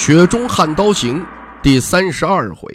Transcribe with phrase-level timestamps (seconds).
[0.00, 1.20] 雪中悍刀行》
[1.62, 2.74] 第三十二回。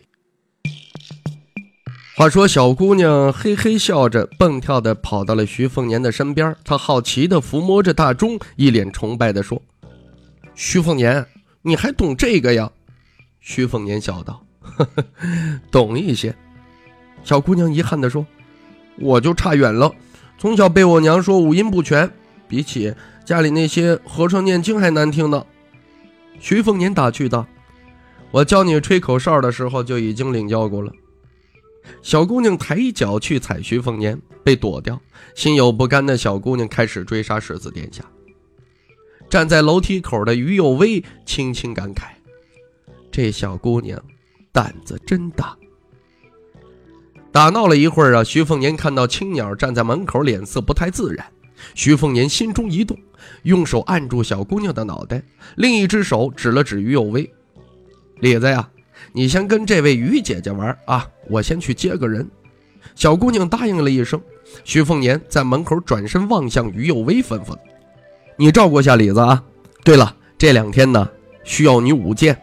[2.15, 6.55] 话说，小姑娘嘿嘿笑着，蹦跳的跑到了徐凤年的身边。
[6.63, 9.59] 她好奇的抚摸着大钟，一脸崇拜的说
[10.53, 11.25] ：“徐凤年，
[11.63, 12.71] 你还懂这个呀？”
[13.41, 15.03] 徐凤年笑道：“呵呵，
[15.71, 16.33] 懂一些。”
[17.25, 18.23] 小姑娘遗憾的说
[19.01, 19.91] ：“我就差远了，
[20.37, 22.07] 从小被我娘说五音不全，
[22.47, 22.93] 比起
[23.25, 25.43] 家里那些和尚念经还难听呢。”
[26.39, 27.45] 徐凤年打趣道
[28.31, 30.91] ：“我教你吹口哨的时候就已经领教过了。”
[32.01, 34.99] 小姑娘抬脚去踩徐凤年，被躲掉。
[35.35, 38.03] 心有不甘的小姑娘开始追杀世子殿下。
[39.29, 42.05] 站在楼梯口的于有为轻轻感慨
[43.11, 44.01] ：“这小姑娘
[44.51, 45.55] 胆子真大。”
[47.31, 51.25] 打闹了一会儿啊，徐凤年看到青鸟站在门口，脸色不太自然。
[51.73, 52.97] 徐凤年心中一动，
[53.43, 55.21] 用手按住小姑娘的脑袋，
[55.55, 57.31] 另一只手指了指于有为
[58.21, 58.69] ：“李子呀，
[59.13, 62.27] 你先跟这位于姐姐玩啊，我先去接个人。”
[62.95, 64.21] 小姑娘答应了一声。
[64.63, 67.57] 徐凤年在门口转身望向于有为，吩咐
[68.37, 69.43] ：“你照顾下李子啊。
[69.83, 71.09] 对了，这两天呢，
[71.43, 72.39] 需要你舞剑。”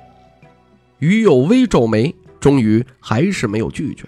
[0.98, 4.04] 于有为皱眉，终于还是没有拒绝。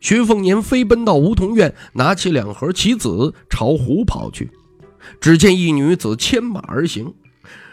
[0.00, 4.50] 徐凤年飞奔到梧桐院，拿起两盒棋子，朝湖跑去。
[5.20, 7.12] 只见一女子牵马而行，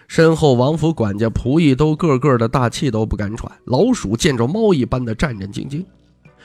[0.08, 5.86] 身后王府管家仆役都个个的大气都不敢喘，老鼠见着猫一般的战战兢兢。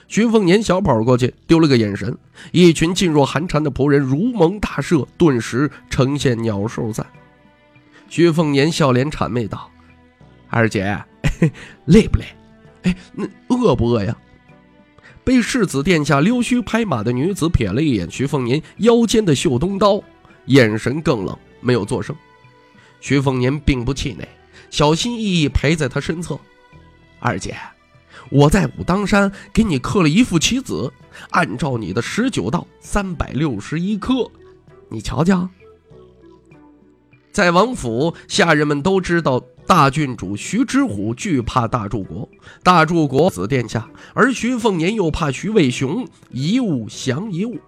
[0.06, 2.16] 徐凤年小跑过去，丢了个眼神，
[2.52, 7.06] 一群噤若寒蝉的仆人如蒙大赦，顿时呈现鸟兽散。
[8.10, 9.70] 徐凤年笑脸谄媚道
[10.50, 11.02] ：“二姐，
[11.86, 12.24] 累不累？
[12.82, 14.14] 哎，那饿不饿呀？”
[15.24, 20.02] 被世子殿下溜须拍马的女子瞥了一眼徐凤年腰间的绣东刀，
[20.46, 22.14] 眼神更冷，没有作声。
[23.00, 24.26] 徐凤年并不气馁，
[24.70, 26.38] 小心翼翼陪在他身侧。
[27.18, 27.56] 二姐，
[28.30, 30.92] 我在武当山给你刻了一副棋子，
[31.30, 34.30] 按照你的十九道，三百六十一颗，
[34.88, 35.48] 你瞧瞧。
[37.32, 39.42] 在王府，下人们都知道。
[39.66, 42.28] 大郡主徐知虎惧怕大柱国，
[42.62, 47.58] 大柱国子殿下，而徐凤年又怕徐渭雄，一物降一物。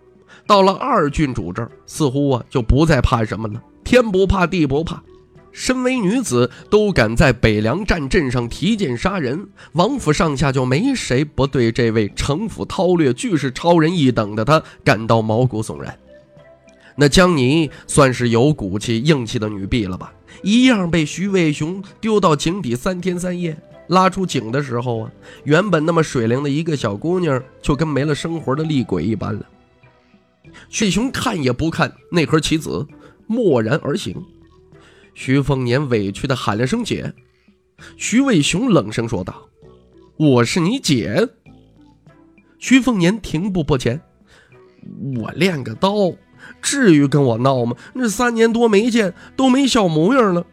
[0.47, 5.03] 到了二郡主这儿，似乎啊就不再怕什么了，天不怕地不怕。
[5.51, 15.99] 身为女子，都敢在北凉战阵上提剑杀人，王府上下就没谁不对这位城府韬略、俱是超人一等的他感到毛骨悚然。
[16.95, 20.12] 那江妮算是有骨气、硬气的女婢了吧？
[20.43, 23.56] 一样被徐渭雄丢到井底三天三夜，
[23.89, 25.11] 拉出井的时候啊，
[25.45, 29.41] 原本那么水灵的一个小姑娘，就跟没了生活的厉鬼一般了。
[30.69, 32.87] 徐雄看也不看那盒棋子，
[33.27, 34.22] 默然而行。
[35.15, 37.15] 徐凤年委屈的喊了声“姐”，
[37.97, 39.49] 徐伟雄冷声说道
[40.17, 41.28] ：“我是你姐。”
[42.59, 44.00] 徐凤年停步不前
[45.21, 46.12] ：“我练个刀。”
[46.62, 47.75] 至于跟我闹吗？
[47.94, 50.47] 那三年多没见，都没笑模样了。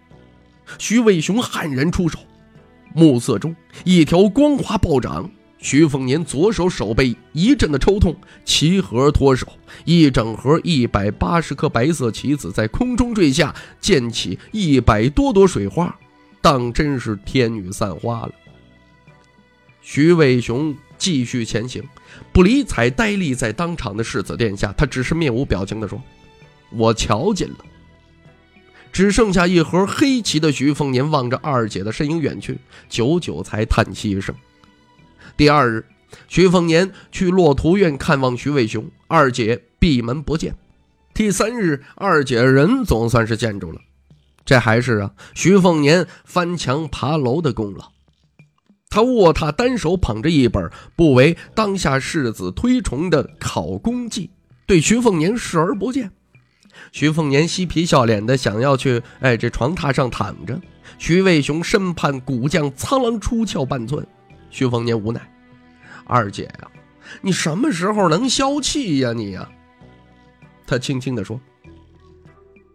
[0.80, 2.18] 徐伟雄悍然出手，
[2.96, 5.30] 暮色中一条光华暴涨。
[5.64, 8.14] 徐凤年左手手背一阵的抽痛，
[8.44, 9.48] 棋盒脱手，
[9.86, 15.98] 一整盒一百八十颗白色棋子在空中坠下，溅起一百多朵水花，
[16.42, 18.32] 当真是天女散花了。
[19.82, 20.76] 徐伟雄。
[20.96, 21.84] 继续前行，
[22.32, 26.02] 不理睬呆立在当场的世子殿下，他只是面无表情地说
[26.72, 27.58] ：“我瞧见了。”
[28.94, 32.58] 只剩下一盒黑棋的徐凤年望着二姐的身影远去，
[32.88, 34.34] 久久才叹息一声。
[35.36, 35.86] 第二日，
[36.28, 40.56] 徐凤年去洛图院看望徐渭雄，二姐闭门不见。
[41.14, 43.80] 第三日，二姐人总算是见着了，
[44.46, 47.92] 这还是啊徐凤年翻墙爬楼的功劳。
[48.90, 54.30] 他卧榻，单手捧着一本不为当下世子推崇的考功记，
[54.68, 56.12] 对徐凤年视而不见。
[56.92, 60.62] 徐凤年嬉皮笑脸的想要去，哎，这床榻上躺着。
[61.00, 64.06] 徐渭雄身畔古将苍狼出鞘半寸，
[64.54, 65.20] 徐凤年无奈
[66.06, 66.72] ：“二姐呀，
[67.22, 69.12] 你什么时候能消气呀？
[69.12, 69.50] 你呀？”
[70.68, 71.42] 他轻轻地说：“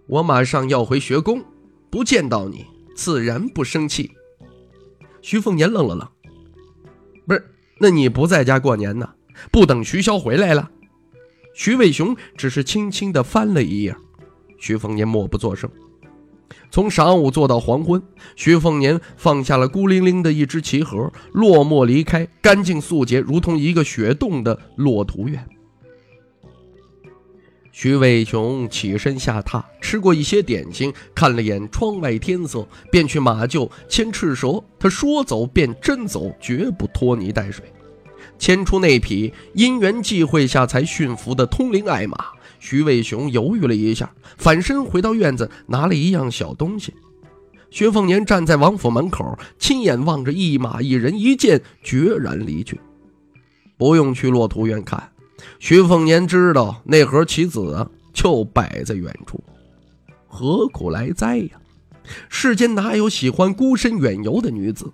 [0.09, 1.41] 我马上要回学宫，
[1.89, 2.67] 不见到你，
[2.97, 4.11] 自然不生气。”
[5.23, 6.09] 徐凤年愣了愣，
[7.29, 7.49] 不是，
[7.79, 9.15] 那你不在家过年呢？
[9.53, 10.69] 不等徐骁回来了？
[11.55, 13.95] 徐伟雄只是轻轻地翻了一页，
[14.59, 15.71] 徐凤年默不作声。
[16.71, 18.03] 从晌午坐到黄昏，
[18.37, 25.47] 徐凤年放下了孤零零的一只棋盒，落寞离开，干净素洁，如同一个雪洞的落图院。
[27.71, 34.63] 徐伟雄起身下榻，吃过一些点心，看了眼窗外天色，便去马厩牵赤蛇。
[34.81, 37.65] 他说走便真走，绝不拖泥带水。
[38.37, 42.17] 牵出那匹因缘际会下才驯服的通灵爱马。
[42.69, 46.93] 徐渭雄犹豫了一下，反身回到院子，拿了一样小东西。
[47.71, 52.79] 薛凤年站在王府门口，亲眼望着一马一人一剑决然离去。
[53.79, 55.11] 不用去骆驼院看，
[55.59, 59.43] 徐凤年知道那盒棋子，就摆在远处。
[60.27, 61.53] 何苦来哉呀？
[62.29, 64.93] 世间哪有喜欢孤身远游的女子？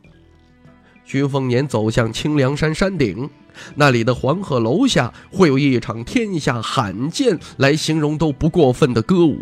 [1.04, 3.28] 徐凤年走向清凉山山顶。
[3.76, 9.38] 那里的黄鹤楼下会有一场天下罕见来形容都不过分的歌舞，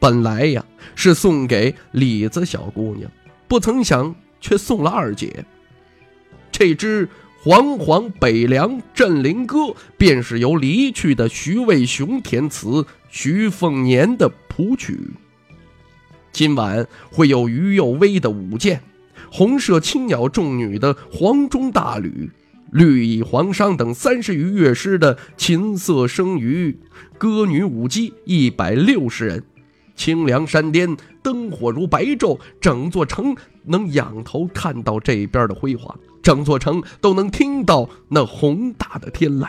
[0.00, 0.64] 本来呀
[0.96, 3.08] 是送给李子小姑娘，
[3.46, 5.44] 不曾想却送了二姐。
[6.50, 7.08] 这支
[7.44, 14.98] 煌煌北凉镇灵歌，便是由离去的徐渭雄填词，徐凤年的谱曲。
[16.32, 18.82] 今晚会有于右威的舞剑，
[19.30, 22.30] 红色青鸟众女的黄钟大吕。
[22.72, 26.78] 绿蚁黄裳等三十余乐师的琴瑟声余，
[27.18, 29.42] 歌女舞姬一百六十人，
[29.96, 33.34] 清凉山巅灯火如白昼，整座城
[33.64, 39.48] 能仰头看到这边的辉煌，整座城都能听到那宏大的天籁。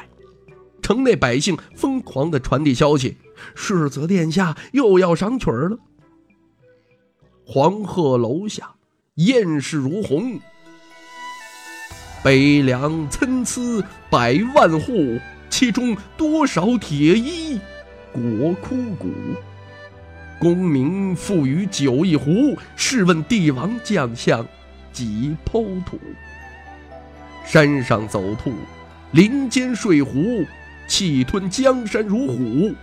[0.82, 3.18] 城内百姓疯狂地传递消息：
[3.54, 5.78] 世子殿下又要赏曲儿了。
[7.46, 8.74] 黄鹤楼下
[9.16, 10.40] 艳势如虹。
[12.24, 13.60] 北凉参差
[14.10, 15.20] 百万户，
[15.50, 17.60] 其中多少铁衣
[18.14, 19.10] 国枯骨？
[20.40, 24.48] 功名付与酒一壶，试问帝王将相
[24.94, 26.00] 几剖土？
[27.46, 28.54] 山上走兔，
[29.12, 30.46] 林间睡虎，
[30.88, 32.74] 气吞江山如虎。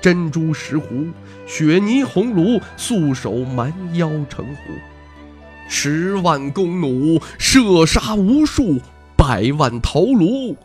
[0.00, 1.12] 珍珠石斛，
[1.46, 4.62] 雪泥红炉，素手蛮腰成虎。
[5.68, 8.80] 十万弓弩射杀无数，
[9.16, 10.56] 百万头颅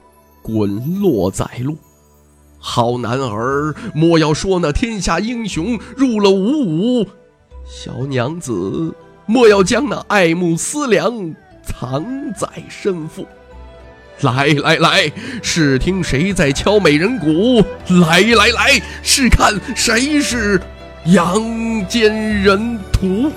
[0.41, 1.77] 滚落在路。
[2.59, 7.07] 好男儿，莫要说那天下英雄入了五五；
[7.65, 8.93] 小娘子，
[9.25, 11.33] 莫要将那爱慕思量
[11.63, 12.05] 藏
[12.37, 13.25] 在身腹。
[14.21, 15.11] 来来来，
[15.41, 17.65] 试听谁在敲美人鼓？
[18.01, 20.61] 来来来，试看谁是
[21.05, 21.41] 阳
[21.87, 22.13] 间
[22.43, 23.31] 人屠。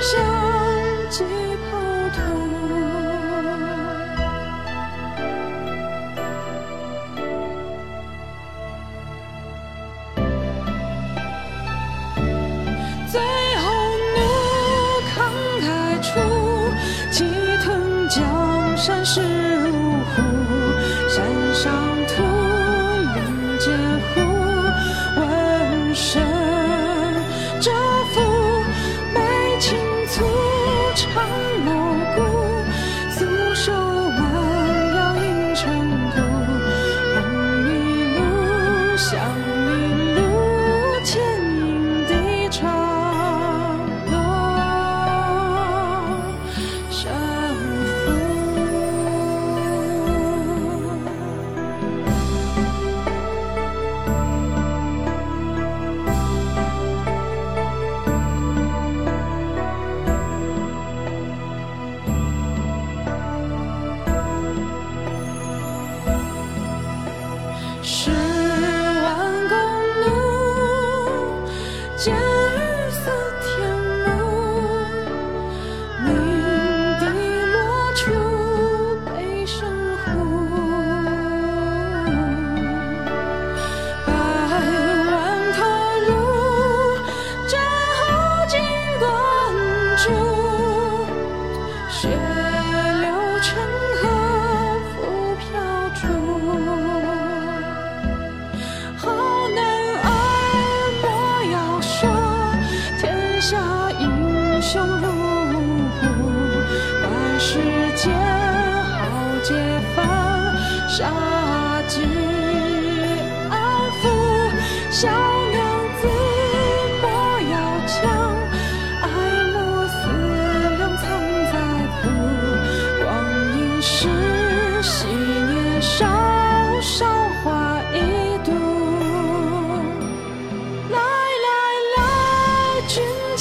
[0.00, 0.49] 笑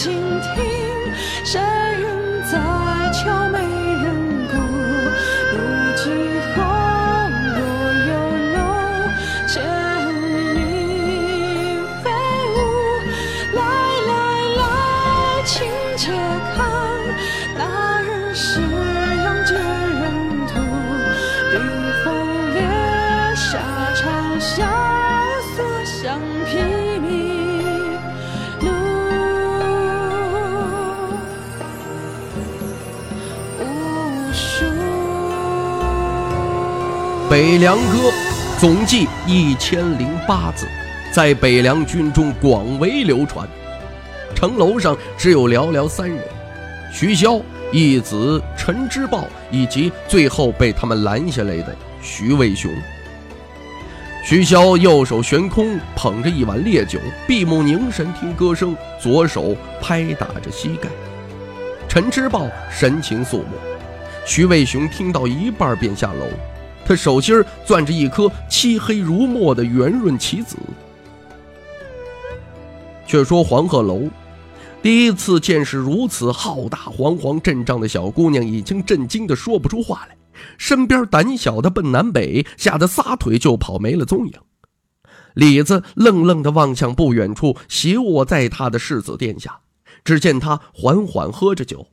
[0.01, 0.13] 倾
[0.56, 1.13] 听，
[1.44, 1.60] 谁
[37.60, 38.10] 梁歌
[38.58, 40.66] 总计一千零八字，
[41.12, 43.46] 在北凉军中广为流传。
[44.34, 46.24] 城楼上只有寥寥三人：
[46.89, 47.42] 徐骁、
[47.74, 52.72] 义子陈之豹，以及最后被他们拦下来的徐渭雄。
[54.24, 56.98] 徐骁右手悬空捧着一碗烈酒，
[57.28, 60.88] 闭目凝神听歌声，左手拍打着膝盖。
[61.89, 63.58] 陈之豹神情肃穆，
[64.25, 66.25] 徐渭雄听到一半便下楼。
[66.89, 70.58] 他手心攥着一颗漆黑如墨的圆润棋子。
[73.05, 74.10] 却说黄鹤楼，
[74.81, 80.17] 第一次见识如此浩大煌煌阵仗的小姑娘，已经震惊的说不出话来。
[80.58, 84.34] 身边胆小的奔南北，吓得撒腿就跑，没了踪影。
[85.36, 89.60] 李子愣愣地望向不远处斜卧在他的世子殿下，
[90.03, 91.86] 只见他缓缓喝着酒。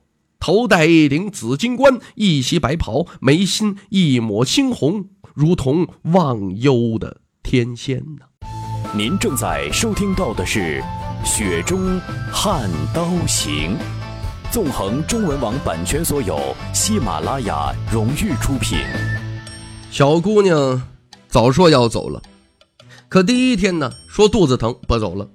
[0.47, 8.47] 头戴一顶紫金冠，一袭白袍，眉心一抹青红，如同忘忧的天仙呢。
[8.95, 10.81] 您正在收听到的是
[11.25, 11.99] 《雪中
[12.31, 13.75] 悍刀行》，
[14.49, 18.79] 纵横中文网版权所有，喜马拉雅荣誉出品。
[19.91, 20.81] 小姑娘
[21.27, 22.21] 早说要走了，
[23.09, 25.27] 可第一天呢说肚子疼不走了，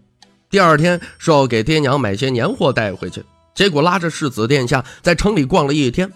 [0.48, 3.22] 第二天说要给爹娘买些年货带回去，
[3.54, 6.10] 结果拉着世子殿下在城里逛了一天。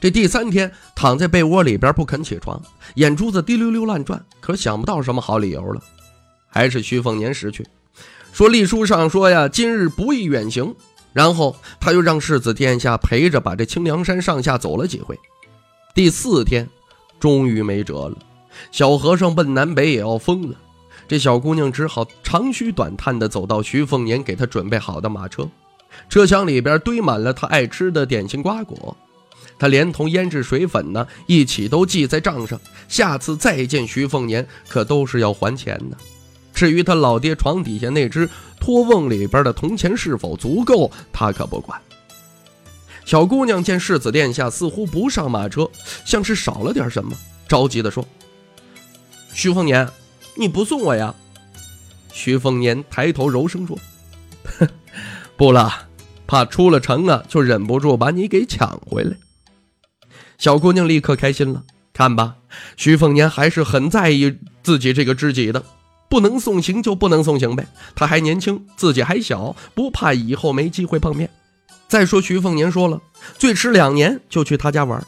[0.00, 2.60] 这第三天躺在被窝里边不肯起床，
[2.94, 5.82] 眼珠子滴溜溜乱转，可想不到什么好理由了，
[6.48, 7.66] 还是徐凤年识趣，
[8.32, 10.74] 说历书上说呀，今日不宜远行。
[11.12, 15.18] 然后他又让世子殿下陪着把这清凉山上下走了几回。
[15.92, 16.68] 第四天，
[17.18, 18.16] 终于没辙了，
[18.70, 20.56] 小和尚奔南北也要疯了。
[21.08, 25.48] 这小姑娘只好长吁短叹地走到徐凤年给她准备好的马车，
[26.08, 28.96] 车厢里边堆满了他爱吃的点心瓜果，
[29.58, 32.60] 他连同腌制水粉呢一起都记在账上。
[32.88, 35.96] 下次再见徐凤年，可都是要还钱的。
[36.52, 38.28] 至于他老爹床底下那只
[38.58, 41.80] 托瓮里边的铜钱是否足够，他可不管。
[43.04, 45.68] 小姑娘见世子殿下似乎不上马车，
[46.04, 47.16] 像是少了点什么，
[47.48, 48.06] 着急地说
[49.32, 49.88] ：“徐凤年，
[50.36, 51.14] 你不送我呀？”
[52.12, 53.78] 徐凤年抬头柔声说
[55.40, 55.72] ：“不了，
[56.26, 59.16] 怕出了城啊，就忍不住把你给抢回来。”
[60.36, 61.62] 小姑娘立刻开心了，
[61.94, 62.34] 看吧，
[62.76, 65.64] 徐凤年还是很在意自己这个知己的。
[66.10, 71.30] 不能送行就不能送行呗，他还年轻，自己还小，不怕以后没机会碰面。
[71.88, 73.00] 再说徐凤年说了，
[73.38, 75.02] 最迟两年就去他家玩。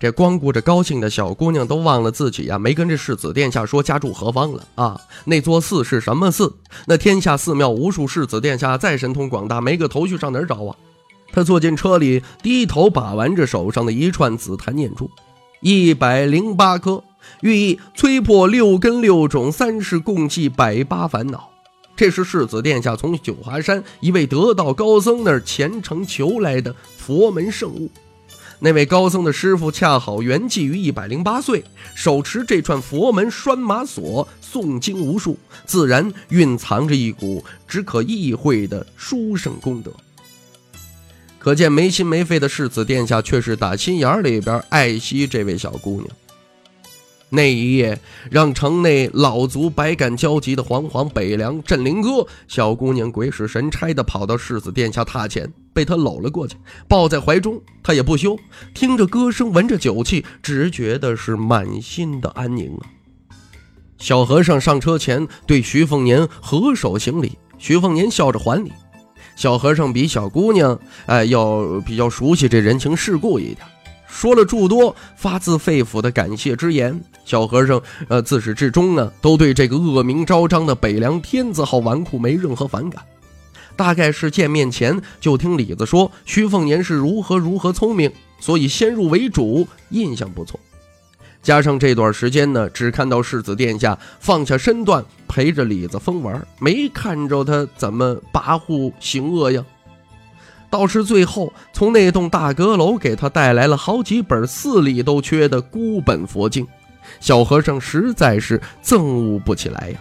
[0.00, 5.00] 这光顾着高兴的小姑娘都忘了自己呀，没跟这世子殿下说家住何方了啊？
[5.24, 6.54] 那座寺是什么寺？
[6.86, 10.76] 那天下寺庙无数，世子殿下再神通广大，没个头绪上哪儿找啊？
[11.32, 15.10] 他坐进车里，低头把玩着手上的一串紫檀念珠，
[15.60, 17.02] 一百零八颗。
[17.40, 21.48] 寓意摧破六根六种三世共济百八烦恼。
[21.96, 27.90] 这是世子殿下从九华山一位得道高僧那儿虔诚求来的佛门圣物。
[28.64, 31.62] 那位高僧的师傅恰好圆寂于一百零八岁，
[31.94, 39.92] 手持这串佛门拴马锁，诵经无数，自然蕴藏着一股只可意会的殊胜功德。
[41.38, 46.08] 可见没心没肺的世子殿下却是打心眼里边爱惜这位小姑娘。
[47.34, 47.98] 那一夜，
[48.30, 56.56] 让城内老族百感交集的煌煌北凉镇灵歌小姑娘鬼使神差的跑到世子殿下榻前，被他搂了过去，
[56.88, 57.60] 抱在怀中。
[57.82, 58.38] 他也不休，
[58.72, 62.86] 听着歌声，闻着酒气，只觉得是满心的安宁啊。
[63.98, 68.72] 小和尚上车前对徐凤年合手行礼，徐凤年笑着还礼。
[69.36, 73.66] 小和尚比小姑娘哎要比较熟悉这人情世故一点。
[74.14, 76.98] 说了诸多发自肺腑的感谢之言。
[77.24, 83.02] 小和尚呃自始至终呢，都对这个恶名昭彰的北凉天字号纨绔没任何反感。
[83.74, 90.60] 大概是见面前就听李子说徐凤年是如何如何聪明，所以先入为主，印象不错。
[91.42, 99.64] 加上这段时间呢，只看到世子殿下放下身段陪着李子疯玩，没看着他怎么跋扈行恶呀。
[100.74, 106.66] 倒是最后从那栋大阁楼给他带来了好几本寺里都缺的孤本佛经，
[107.20, 110.00] 小和尚实在是憎恶不起来呀。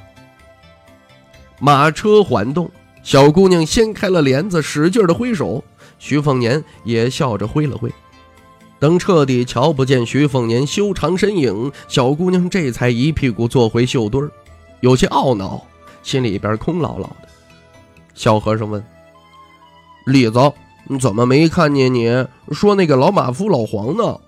[1.59, 2.71] 马车缓动。
[3.03, 5.63] 小姑娘掀开了帘子，使劲的挥手。
[5.99, 7.91] 徐凤年也笑着挥了挥。
[8.79, 14.31] 等彻底瞧不见徐凤年修长身影，小姑娘这才一屁股坐回绣堆儿，
[14.79, 15.63] 有些懊恼，
[16.01, 17.27] 心里边空落落的。
[18.15, 18.83] 小和尚问
[20.05, 20.39] ：“李子，
[20.99, 24.19] 怎么没看见你说那个老马夫老黄呢？”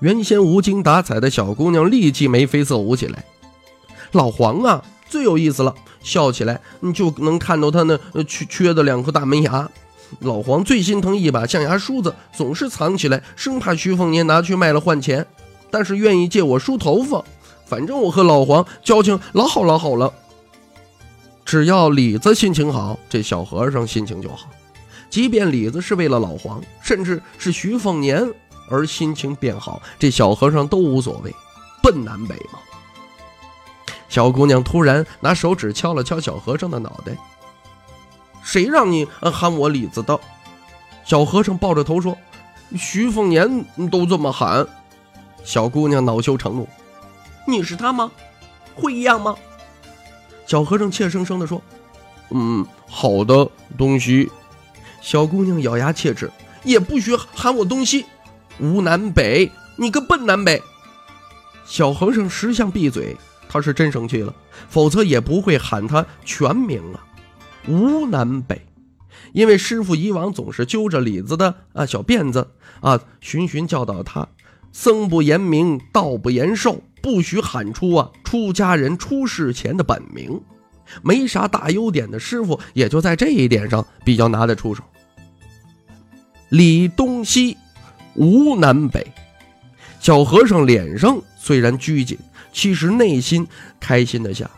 [0.00, 3.24] 原先无精打采的小姑娘立即眉飞色舞起来
[4.12, 9.68] ：“老黄啊，最有意思了。”笑起来，你就能看到他那缺缺的两颗大门牙。
[10.20, 15.26] 老黄最心疼一把象牙梳子，总是藏起来，生怕徐凤年拿去卖了换钱。
[15.70, 17.22] 但是愿意借我梳头发，
[17.66, 20.10] 反正我和老黄交情老好老好了。
[21.44, 24.48] 只要李子心情好，这小和尚心情就好。
[25.10, 28.32] 即便李子是为了老黄，甚至是徐凤年
[28.70, 31.34] 而心情变好，这小和尚都无所谓。
[31.82, 32.60] 奔南北嘛。
[34.08, 37.16] 小姑娘突然拿手指敲了敲小和尚的脑袋。
[38.42, 40.18] 谁让你喊我李子的？
[41.04, 42.16] 小和尚抱着头说
[42.78, 44.66] ：“徐凤年都这么喊。”
[45.42, 46.68] 小姑娘恼羞成怒
[47.46, 48.10] ：“你是他吗？
[48.74, 49.34] 会一样吗？”
[50.46, 51.60] 小和尚怯生生地说
[52.30, 54.30] ：“嗯，好的东西。”
[55.00, 56.30] 小姑娘咬牙切齿
[56.64, 58.04] ：“也不许喊我东西！
[58.58, 60.62] 吴南北，你个笨南北！”
[61.64, 63.16] 小和尚识相闭嘴。
[63.52, 64.32] 他是真生气了，
[64.68, 67.02] 否则也不会喊他全名啊，
[67.66, 68.64] 吴南北。
[69.32, 74.28] 因为师傅以往总是揪着李子的啊小辫子啊，循循教导他：
[74.70, 80.40] 僧不言名，道不言寿，不许喊出啊出家人出世前的本名。
[81.02, 84.82] 没啥大优点的师傅，也就在这一点上比较拿得出手。
[86.48, 87.56] 李东西，
[88.14, 89.06] 吴南北。
[90.00, 92.18] 小和尚脸上虽然拘谨。
[92.52, 93.46] 其实内心
[93.78, 94.50] 开心的想，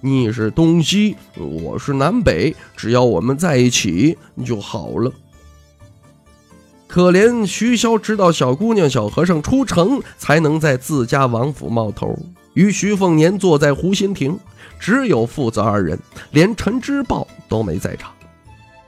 [0.00, 5.10] 你是东西，我是南北，只要我们在一起就好了。
[6.86, 12.16] 可怜徐骁知道小姑娘、小和尚出城，才能在自家王府冒头。
[12.54, 14.38] 与徐凤年坐在湖心亭，
[14.82, 15.96] 只有父子二人，
[16.32, 18.10] 连陈之豹都没在场。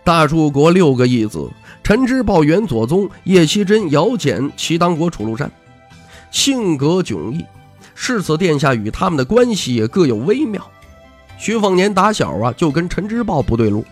[0.02, 1.48] 大柱国六个义子：
[1.84, 5.48] 陈之豹、元左宗、叶希真、姚简、齐当国、楚禄山，
[6.32, 7.44] 性格迥异。
[7.94, 10.68] 世子殿下与他们的关系也各有微妙。
[11.38, 13.84] 徐凤年打小啊就跟陈之豹不对路，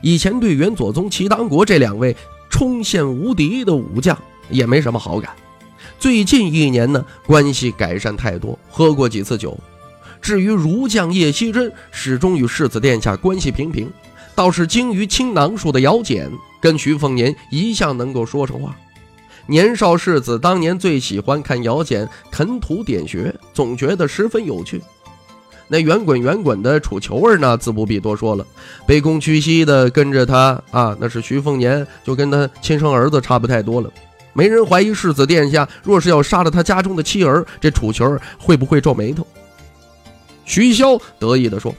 [0.00, 2.16] 以前对元左宗、齐当国这两位
[2.48, 4.16] 冲线无敌的武将
[4.48, 5.32] 也没什么好感。
[5.98, 9.58] 最近一年呢，关系改善太多，喝过几次酒。
[10.20, 13.90] 至于儒将叶希真，始终与世子殿下关系平平，
[14.34, 18.76] 倒是精于青囊术的姚简，跟徐凤年一向能够说上话。
[19.46, 24.82] 年少世子当年最喜欢看姚简啃土点穴，总觉得十分有趣。
[25.68, 28.46] 那圆滚圆滚的楚球儿呢，自不必多说了，
[28.86, 33.90] 卑躬屈膝的跟着他啊，那是徐凤年就跟他亲生儿子差不太多了。
[34.32, 39.26] 没人怀疑世子殿下若是要杀了他家中的妻儿，这楚球儿会不会皱眉头？
[40.48, 41.74] 徐骁得意地说：“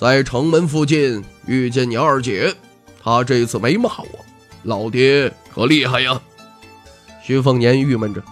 [0.00, 2.52] 在城门附近遇见你二姐，
[3.02, 4.08] 她这次没骂我，
[4.62, 6.18] 老爹可厉害呀。”
[7.22, 8.22] 徐凤年郁闷着，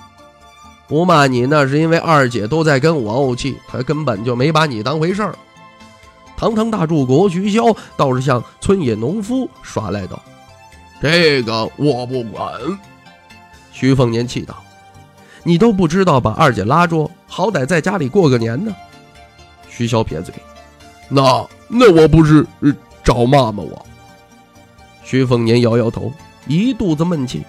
[0.88, 5.34] 不骂你那是因为二姐都在跟我怄气，她根本就没把你当回事儿。
[6.34, 7.64] 堂堂大柱国，徐骁
[7.98, 10.20] 倒是像村野农夫耍赖道
[11.02, 12.50] ：“这个我不管。”
[13.72, 14.64] 徐凤年气道
[15.44, 18.74] ：“你都不知道把二姐拉住，好歹在家里过个年呢。”
[19.82, 20.32] 徐骁撇嘴
[21.10, 22.46] ：“那那我不是
[23.02, 23.64] 找骂吗？
[23.64, 23.86] 我。”
[25.02, 26.12] 徐凤年摇摇头，
[26.46, 27.42] 一肚子闷气。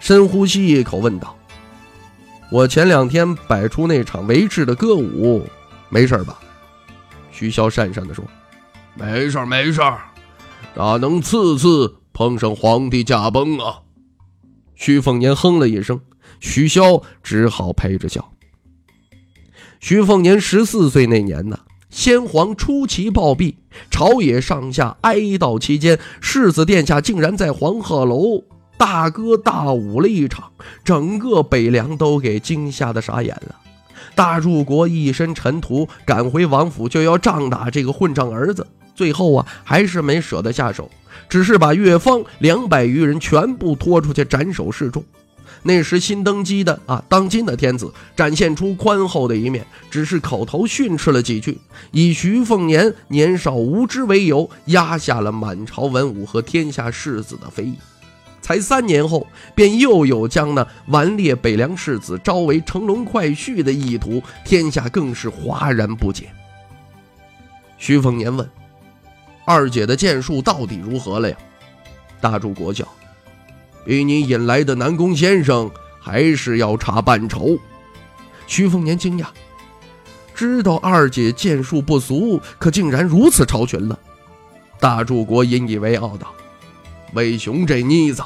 [0.00, 1.36] 深呼吸一口，问道
[2.50, 5.46] ：“我前两天摆出那场维持的歌舞，
[5.90, 6.40] 没事吧？”
[7.30, 8.24] 徐骁讪讪地说
[8.96, 9.82] ：“没事没事
[10.74, 13.82] 哪能次次碰上皇帝驾崩啊？”
[14.74, 16.00] 徐凤年哼了一声，
[16.40, 18.30] 徐骁只好陪着笑。
[19.80, 21.58] 徐凤年十四岁那年呢，
[21.94, 23.54] 先皇出奇暴毙，
[23.88, 28.42] 朝野上下哀悼期间，世子殿下竟然在黄鹤楼。
[28.76, 30.50] 大歌大舞了一场，
[30.82, 33.54] 整个北凉都给惊吓的傻眼了。
[34.16, 40.90] 大柱国一身尘土，赶回王府就要仗打这个混账儿子，最后啊还是没舍得下手，
[41.28, 45.04] 只是把岳方两百余人全部拖出去斩首示众。
[45.66, 51.58] 那时新登基的啊，当今的天子展现出宽厚的一面，只是口头训斥了几句，
[51.90, 57.76] 以徐凤年年少无知为由，压下了满朝文武和天下士子的非议。
[58.42, 66.28] 才三年后，便又有将那顽劣北凉世子招为乘龙快婿的意图，天下更是哗然不解。
[67.78, 68.46] 徐凤年问
[69.46, 71.34] ：“二姐的剑术到底如何了呀？”
[72.20, 72.86] 大柱国叫。
[73.84, 75.70] 比你引来的南宫先生
[76.00, 77.58] 还是要差半筹。
[78.46, 79.26] 徐凤年惊讶，
[80.34, 83.98] 知道二姐剑术不俗，可竟然如此超群了。
[84.80, 86.34] 大柱国引以为傲道
[87.14, 88.22] ：“魏雄这妮子，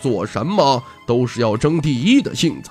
[0.00, 2.70] 做什么都是要争第一的性子。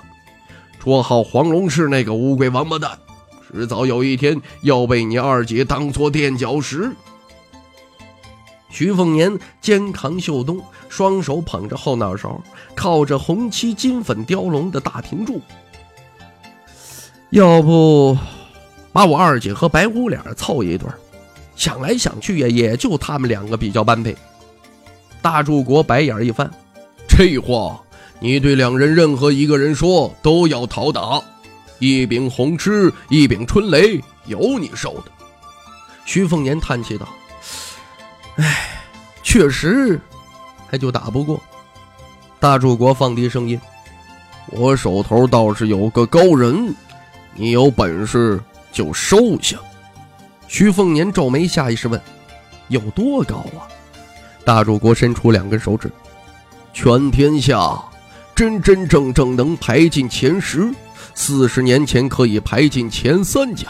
[0.82, 2.98] 绰号黄龙是那个乌龟王八蛋，
[3.50, 6.90] 迟早有一天要被你二姐当做垫脚石。”
[8.70, 12.40] 徐凤年肩扛袖东，双手捧着后脑勺，
[12.74, 15.40] 靠着红漆金粉雕龙的大亭柱。
[17.30, 18.16] 要不，
[18.92, 20.88] 把我二姐和白虎脸凑一对
[21.56, 24.16] 想来想去呀，也就他们两个比较般配。
[25.20, 26.50] 大柱国白眼一翻
[27.06, 27.78] ：“这话
[28.18, 31.20] 你对两人任何一个人说，都要讨打。
[31.78, 35.12] 一柄红痴，一柄春雷，有你受的。”
[36.06, 37.06] 徐凤年叹气道。
[38.40, 38.80] 唉，
[39.22, 40.00] 确实，
[40.66, 41.38] 还就打不过。
[42.38, 43.60] 大柱国放低声音
[44.48, 46.74] ：“我手头倒是有个高人，
[47.34, 48.40] 你有本事
[48.72, 49.58] 就收下。”
[50.48, 52.00] 徐凤年皱眉，下意识问
[52.68, 53.68] ：“有多高啊？”
[54.42, 55.92] 大柱国伸出两根手指
[56.72, 57.78] ：“全天下
[58.34, 60.72] 真真正正能排进前十，
[61.14, 63.68] 四十年前可以排进前三甲，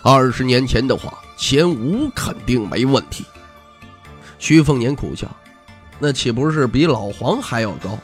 [0.00, 3.24] 二十年前的话，前五肯定没问题。”
[4.42, 5.30] 徐凤年苦笑
[6.00, 7.96] ：“那岂不是比老黄还要高？”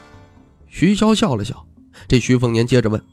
[0.69, 1.65] 徐潇笑了笑。
[2.07, 3.03] 这徐凤年接着问：“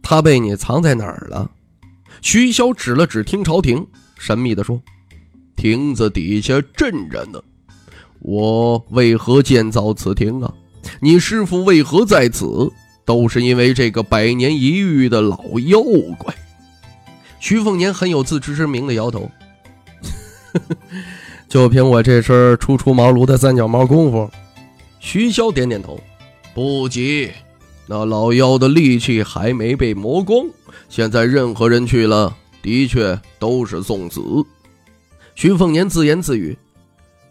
[0.00, 1.50] 他被你藏在哪儿了？”
[2.22, 3.84] 徐潇指了指听朝廷，
[4.16, 4.80] 神秘地说
[5.56, 7.42] ：“亭子底下镇着呢。
[8.20, 10.54] 我为何建造此亭啊？
[11.00, 12.70] 你师傅为何在此？
[13.04, 15.82] 都是因为这个百年一遇的老妖
[16.16, 16.32] 怪。”
[17.40, 19.28] 徐凤年很有自知之明地摇头。
[21.56, 24.30] 就凭我这身初出茅庐的三脚猫功夫，
[25.00, 25.98] 徐潇点点头，
[26.54, 27.30] 不急，
[27.86, 30.44] 那老妖的力气还没被磨光。
[30.90, 34.20] 现在任何人去了，的确都是送死。
[35.34, 36.58] 徐凤年自言自语：“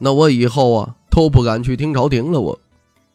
[0.01, 2.59] 那我以后啊，都不敢去听朝廷了。”我，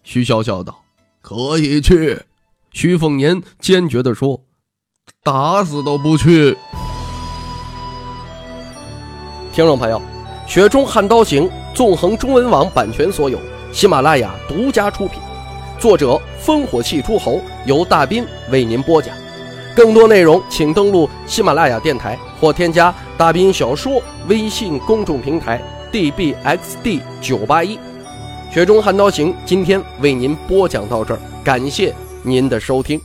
[0.05, 0.81] 徐潇笑道
[1.20, 2.23] ：“可以去。”
[2.70, 4.40] 徐凤年坚决地说
[5.25, 6.57] ：“打死都不去。”
[9.53, 9.99] 听众朋友。
[10.51, 13.39] 《雪中悍刀行》纵横中文网版权所有，
[13.71, 15.21] 喜马拉雅独家出品，
[15.79, 19.15] 作者烽火戏诸侯，由大斌为您播讲。
[19.77, 27.77] 更多内容请登录喜马拉雅电台或添加大斌小说微信公众平台 dbxd 九八一。
[28.53, 33.01] 《雪中悍刀行》今天为您播讲到这儿，感谢您的收听。